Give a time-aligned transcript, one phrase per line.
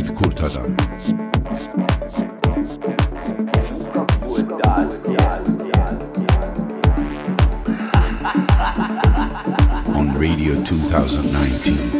[0.00, 0.40] With Kurt.
[9.94, 11.99] On Radio 2019.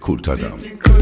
[0.00, 0.93] Kurt Adam.